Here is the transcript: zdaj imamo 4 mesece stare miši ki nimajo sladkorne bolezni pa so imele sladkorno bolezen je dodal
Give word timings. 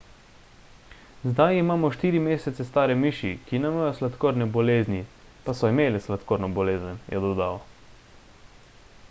zdaj 1.31 1.57
imamo 1.63 1.91
4 1.95 2.21
mesece 2.27 2.65
stare 2.69 2.95
miši 3.01 3.33
ki 3.51 3.61
nimajo 3.67 3.91
sladkorne 4.01 4.49
bolezni 4.57 5.05
pa 5.45 5.57
so 5.61 5.73
imele 5.77 6.03
sladkorno 6.09 6.53
bolezen 6.59 6.99
je 7.15 7.25
dodal 7.29 7.63